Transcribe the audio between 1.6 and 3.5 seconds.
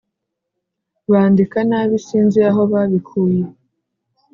nabi sinzi aho babikuye